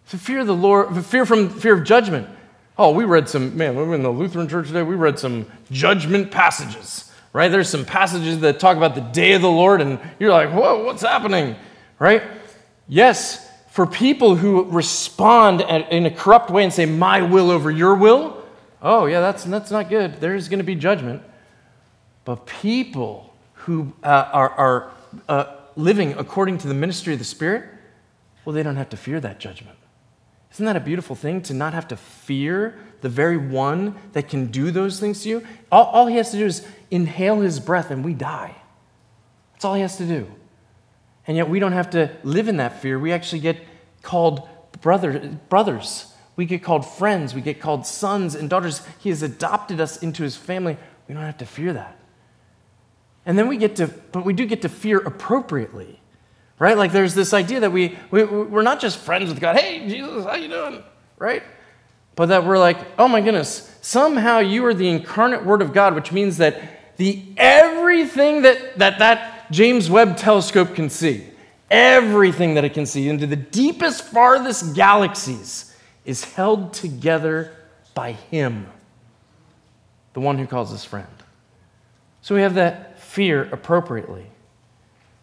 [0.07, 2.29] So fear the Lord, fear from fear of judgment.
[2.79, 5.47] Oh, we read some, man, we were in the Lutheran church today, we read some
[5.71, 7.49] judgment passages, right?
[7.49, 10.85] There's some passages that talk about the day of the Lord, and you're like, whoa,
[10.85, 11.57] what's happening?
[11.99, 12.23] Right?
[12.89, 17.95] Yes, for people who respond in a corrupt way and say, my will over your
[17.95, 18.43] will,
[18.81, 20.21] oh, yeah, that's, that's not good.
[20.21, 21.23] There's going to be judgment.
[22.25, 24.91] But people who uh, are, are
[25.29, 27.65] uh, living according to the ministry of the Spirit,
[28.45, 29.77] well, they don't have to fear that judgment.
[30.53, 34.47] Isn't that a beautiful thing to not have to fear the very one that can
[34.47, 35.47] do those things to you?
[35.71, 38.55] All, all he has to do is inhale his breath and we die.
[39.53, 40.27] That's all he has to do.
[41.27, 42.99] And yet we don't have to live in that fear.
[42.99, 43.59] We actually get
[44.03, 44.49] called
[44.81, 46.13] brother, brothers.
[46.37, 47.35] We get called friends.
[47.35, 48.83] We get called sons and daughters.
[48.99, 50.77] He has adopted us into his family.
[51.09, 51.99] We don't have to fear that.
[53.25, 56.01] And then we get to, but we do get to fear appropriately,
[56.61, 56.77] right?
[56.77, 59.57] Like there's this idea that we, we, we're not just friends with God.
[59.57, 60.85] Hey, Jesus, how you doing?
[61.19, 61.43] Right?
[62.15, 65.95] But that we're like, oh my goodness, somehow you are the incarnate word of God,
[65.95, 71.25] which means that the everything that that, that James Webb telescope can see,
[71.71, 75.75] everything that it can see into the deepest, farthest galaxies
[76.05, 77.53] is held together
[77.95, 78.67] by him,
[80.13, 81.07] the one who calls us friend.
[82.23, 84.27] So we have that fear appropriately.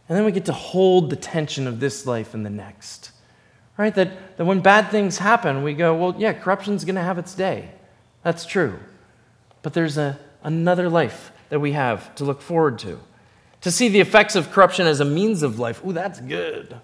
[0.07, 3.11] And then we get to hold the tension of this life and the next.
[3.77, 3.93] Right?
[3.95, 7.33] That, that when bad things happen, we go, well, yeah, corruption's going to have its
[7.33, 7.69] day.
[8.21, 8.79] That's true.
[9.61, 12.99] But there's a, another life that we have to look forward to.
[13.63, 15.83] To see the effects of corruption as a means of life.
[15.85, 16.79] Ooh, that's good.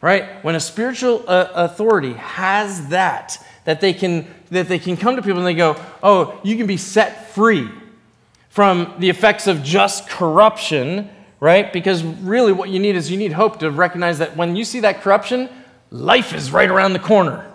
[0.00, 0.42] Right?
[0.44, 5.22] When a spiritual uh, authority has that, that they, can, that they can come to
[5.22, 7.68] people and they go, oh, you can be set free
[8.48, 11.08] from the effects of just corruption,
[11.38, 11.72] right?
[11.72, 14.80] Because really what you need is you need hope to recognize that when you see
[14.80, 15.48] that corruption,
[15.90, 17.46] life is right around the corner.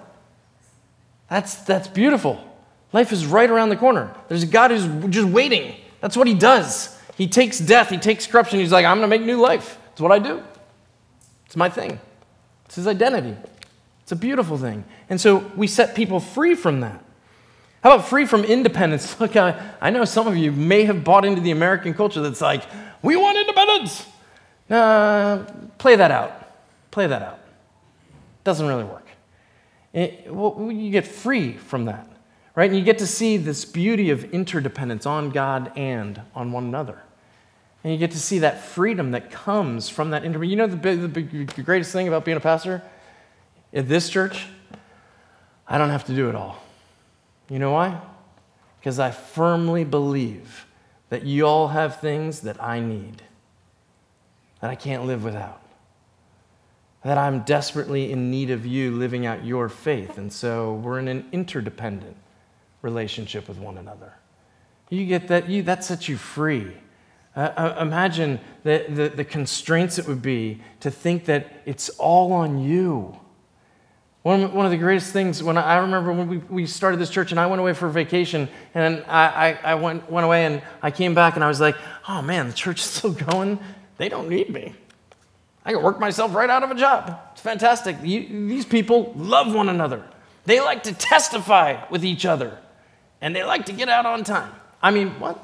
[1.29, 2.41] That's, that's beautiful.
[2.93, 4.15] Life is right around the corner.
[4.29, 5.75] There's a God who's just waiting.
[5.99, 6.94] That's what he does.
[7.17, 8.59] He takes death, he takes corruption.
[8.59, 9.77] He's like, I'm going to make new life.
[9.91, 10.43] It's what I do.
[11.45, 11.99] It's my thing.
[12.65, 13.35] It's his identity.
[14.03, 14.83] It's a beautiful thing.
[15.09, 17.03] And so we set people free from that.
[17.81, 19.19] How about free from independence?
[19.19, 22.41] Look, I, I know some of you may have bought into the American culture that's
[22.41, 22.63] like,
[23.01, 24.05] we want independence.
[24.69, 25.45] Uh,
[25.77, 26.33] play that out.
[26.91, 27.39] Play that out.
[28.43, 29.07] Doesn't really work.
[29.93, 32.07] It, well, you get free from that,
[32.55, 32.69] right?
[32.69, 37.01] And you get to see this beauty of interdependence on God and on one another.
[37.85, 40.49] And you get to see that freedom that comes from that interdependence.
[40.49, 42.81] You know the, the, the greatest thing about being a pastor
[43.71, 44.47] at this church?
[45.67, 46.63] I don't have to do it all.
[47.47, 48.01] You know why?
[48.79, 50.65] Because I firmly believe
[51.09, 53.21] that you all have things that I need,
[54.61, 55.61] that I can't live without
[57.05, 60.17] that I'm desperately in need of you living out your faith.
[60.17, 62.17] And so we're in an interdependent
[62.81, 64.11] relationship with one another.
[64.89, 66.73] You get that, you, that sets you free.
[67.35, 72.63] Uh, imagine the, the, the constraints it would be to think that it's all on
[72.63, 73.19] you.
[74.23, 77.09] One, one of the greatest things, when I, I remember when we, we started this
[77.09, 80.61] church and I went away for vacation and I, I, I went, went away and
[80.81, 81.75] I came back and I was like,
[82.07, 83.59] oh man, the church is still going.
[83.97, 84.73] They don't need me.
[85.65, 87.19] I can work myself right out of a job.
[87.33, 87.97] It's fantastic.
[88.01, 90.03] You, these people love one another.
[90.45, 92.59] They like to testify with each other,
[93.19, 94.53] and they like to get out on time.
[94.81, 95.43] I mean, what?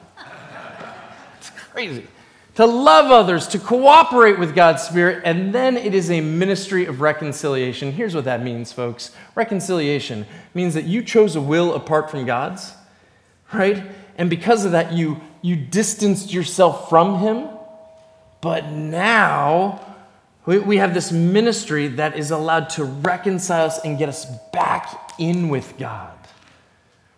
[1.72, 2.07] Crazy.
[2.55, 6.99] To love others, to cooperate with God's Spirit, and then it is a ministry of
[6.99, 7.93] reconciliation.
[7.93, 12.74] Here's what that means, folks reconciliation means that you chose a will apart from God's,
[13.53, 13.82] right?
[14.17, 17.47] And because of that, you, you distanced yourself from Him.
[18.41, 19.95] But now,
[20.45, 25.13] we, we have this ministry that is allowed to reconcile us and get us back
[25.17, 26.17] in with God,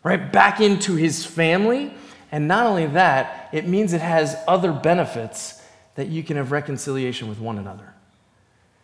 [0.03, 0.31] right?
[0.31, 1.93] Back into His family.
[2.33, 5.61] And not only that, it means it has other benefits
[5.93, 7.93] that you can have reconciliation with one another.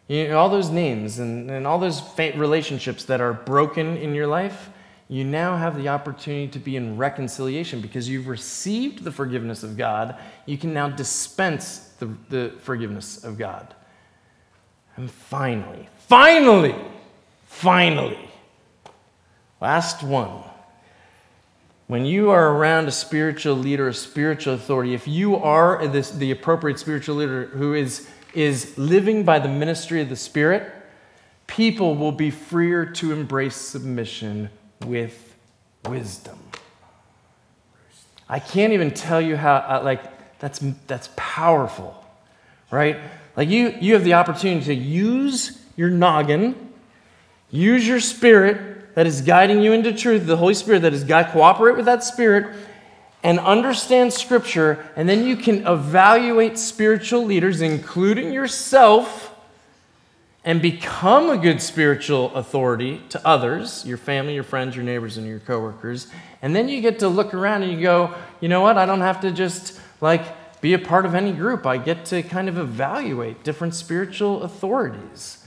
[0.08, 4.28] You know, all those names and, and all those relationships that are broken in your
[4.28, 4.70] life,
[5.08, 9.76] you now have the opportunity to be in reconciliation because you've received the forgiveness of
[9.76, 10.16] God.
[10.46, 13.74] You can now dispense the, the forgiveness of God.
[14.96, 16.76] And finally, finally,
[17.48, 18.30] finally,
[19.60, 20.44] last one.
[21.90, 26.30] When you are around a spiritual leader, a spiritual authority, if you are this, the
[26.30, 30.72] appropriate spiritual leader who is, is living by the ministry of the Spirit,
[31.48, 34.52] people will be freer to embrace submission
[34.86, 35.36] with
[35.84, 36.38] wisdom.
[38.30, 42.06] I can't even tell you how, uh, like, that's, that's powerful,
[42.70, 43.00] right?
[43.36, 46.72] Like you, you have the opportunity to use your noggin,
[47.50, 48.69] use your spirit
[49.00, 52.04] that is guiding you into truth, the Holy Spirit that is guide, cooperate with that
[52.04, 52.54] spirit,
[53.24, 59.34] and understand Scripture, and then you can evaluate spiritual leaders, including yourself,
[60.44, 65.26] and become a good spiritual authority to others, your family, your friends, your neighbors, and
[65.26, 66.08] your coworkers.
[66.42, 68.78] And then you get to look around and you go, you know what?
[68.78, 71.66] I don't have to just like be a part of any group.
[71.66, 75.38] I get to kind of evaluate different spiritual authorities.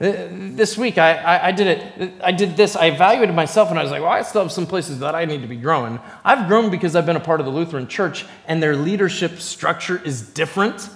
[0.00, 2.12] Uh, this week, I, I, I, did it.
[2.22, 2.76] I did this.
[2.76, 5.24] I evaluated myself, and I was like, "Well, I still have some places that I
[5.24, 8.24] need to be growing." I've grown because I've been a part of the Lutheran Church,
[8.46, 10.88] and their leadership structure is different.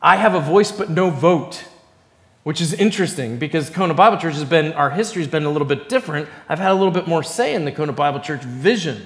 [0.00, 1.64] I have a voice, but no vote,
[2.42, 5.68] which is interesting because Kona Bible Church has been our history has been a little
[5.68, 6.26] bit different.
[6.48, 9.02] I've had a little bit more say in the Kona Bible Church vision,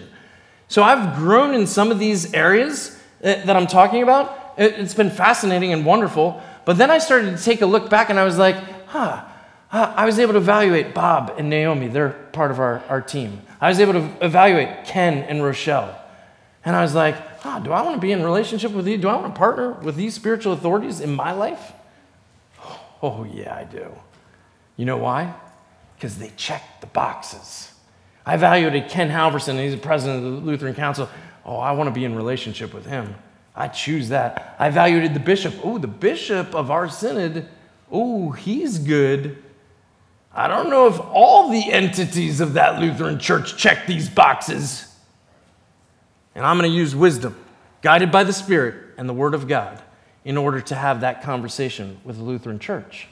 [0.69, 5.73] so I've grown in some of these areas that I'm talking about it's been fascinating
[5.73, 6.43] and wonderful.
[6.65, 8.57] But then I started to take a look back and I was like,
[8.95, 9.25] huh,
[9.71, 11.89] I was able to evaluate Bob and Naomi.
[11.89, 13.43] They're part of our, our team.
[13.61, 16.01] I was able to evaluate Ken and Rochelle.
[16.65, 18.97] And I was like, oh, do I want to be in relationship with you?
[18.97, 21.73] Do I want to partner with these spiritual authorities in my life?
[23.03, 23.93] Oh, yeah, I do.
[24.77, 25.35] You know why?
[25.97, 27.73] Because they check the boxes.
[28.25, 31.09] I evaluated Ken Halverson, he's the president of the Lutheran Council.
[31.45, 33.15] Oh, I want to be in relationship with him.
[33.57, 34.57] I choose that.
[34.59, 35.55] I evaluated the bishop.
[35.63, 37.47] Oh, the bishop of our synod.
[37.95, 39.41] Oh, he's good.
[40.33, 44.93] I don't know if all the entities of that Lutheran church check these boxes.
[46.35, 47.37] And I'm going to use wisdom,
[47.83, 49.81] guided by the Spirit and the Word of God,
[50.25, 53.07] in order to have that conversation with the Lutheran church.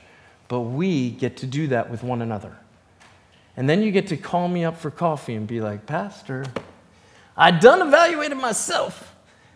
[0.49, 2.57] But we get to do that with one another.
[3.57, 6.45] And then you get to call me up for coffee and be like, Pastor,
[7.37, 9.14] I done evaluated myself,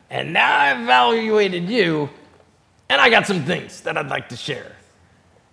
[0.08, 2.10] and now I evaluated you,
[2.88, 4.75] and I got some things that I'd like to share.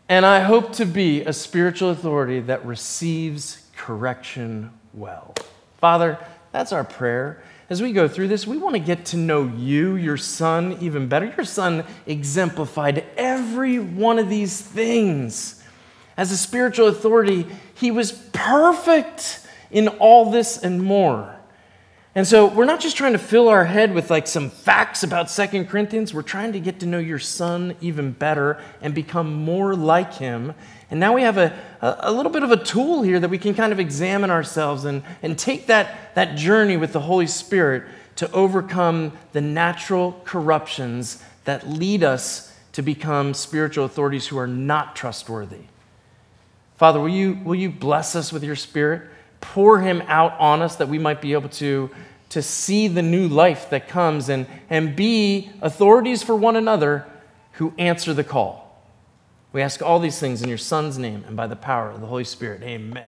[0.09, 5.33] And I hope to be a spiritual authority that receives correction well.
[5.77, 6.17] Father,
[6.51, 7.41] that's our prayer.
[7.69, 11.07] As we go through this, we want to get to know you, your son, even
[11.07, 11.33] better.
[11.35, 15.63] Your son exemplified every one of these things.
[16.17, 21.32] As a spiritual authority, he was perfect in all this and more.
[22.15, 25.31] And so we're not just trying to fill our head with like some facts about
[25.31, 26.13] Second Corinthians.
[26.13, 30.53] We're trying to get to know your son even better and become more like him.
[30.91, 33.55] And now we have a, a little bit of a tool here that we can
[33.55, 37.83] kind of examine ourselves and, and take that, that journey with the Holy Spirit
[38.17, 44.95] to overcome the natural corruptions that lead us to become spiritual authorities who are not
[44.95, 45.63] trustworthy.
[46.77, 49.01] Father, will you, will you bless us with your spirit?
[49.43, 51.89] Pour him out on us that we might be able to,
[52.29, 57.05] to see the new life that comes and, and be authorities for one another
[57.53, 58.81] who answer the call.
[59.51, 62.07] We ask all these things in your Son's name and by the power of the
[62.07, 62.63] Holy Spirit.
[62.63, 63.01] Amen.